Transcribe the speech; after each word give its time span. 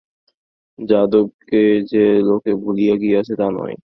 যাদবকে 0.79 1.61
যে 1.91 2.03
লোকে 2.27 2.51
ভুলিয়া 2.63 2.95
গিয়াছে 3.01 3.33
তা 3.35 3.47
নয়। 3.57 3.75